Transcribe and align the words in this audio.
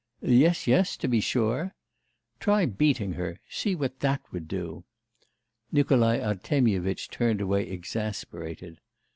'Yes, 0.23 0.65
yes, 0.65 0.97
to 0.97 1.07
be 1.07 1.19
sure.' 1.21 1.75
'Try 2.39 2.65
beating 2.65 3.13
her; 3.13 3.39
see 3.47 3.75
what 3.75 3.99
that 3.99 4.23
would 4.31 4.47
do.' 4.47 4.83
Nikolai 5.71 6.17
Artemyevitch 6.19 7.07
turned 7.11 7.39
away 7.39 7.69
exasperated. 7.69 8.79